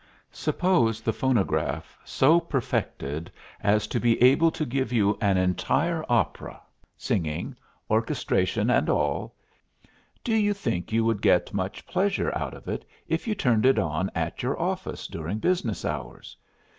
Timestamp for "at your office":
14.15-15.05